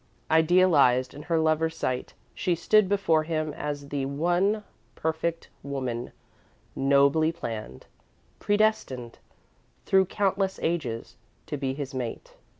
Idealised 0.31 1.13
in 1.13 1.21
her 1.21 1.37
lover's 1.37 1.77
sight, 1.77 2.15
she 2.33 2.55
stood 2.55 2.89
before 2.89 3.21
him 3.21 3.53
as 3.53 3.89
the 3.89 4.07
one 4.07 4.63
"perfect 4.95 5.49
woman, 5.61 6.11
nobly 6.75 7.31
planned," 7.31 7.85
predestined, 8.39 9.19
through 9.85 10.05
countless 10.07 10.59
ages, 10.63 11.17
to 11.45 11.55
be 11.55 11.75
his 11.75 11.93
mate. 11.93 12.35